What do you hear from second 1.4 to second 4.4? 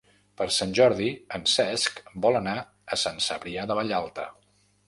Cesc vol anar a Sant Cebrià de Vallalta.